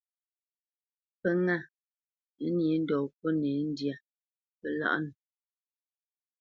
Pə́ 1.19 1.31
ŋâ, 1.43 1.57
á 2.43 2.47
nyě 2.57 2.73
ndɔ̌ 2.81 2.97
ŋkúnɛ̂ 3.05 3.53
ndyá, 3.69 3.95
pə́ 4.59 4.69
láʼnə. 4.79 5.09